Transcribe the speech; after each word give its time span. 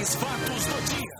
principais 0.00 0.14
fatos 0.14 0.64
do 0.64 0.94
dia. 0.94 1.19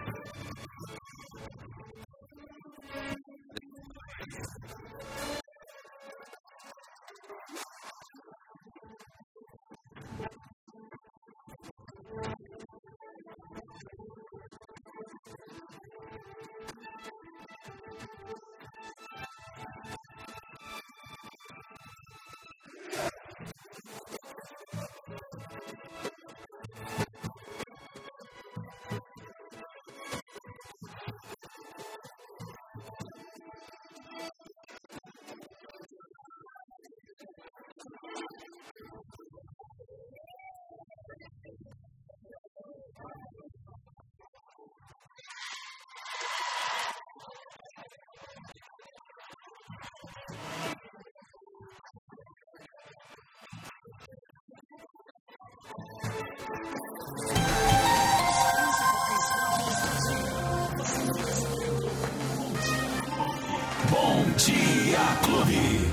dia, 64.37 64.99
clube. 65.23 65.90